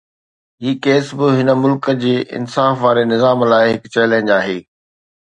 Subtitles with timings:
[0.61, 4.59] هي case به هن ملڪ جي انصاف واري نظام لاءِ هڪ چئلينج آهي.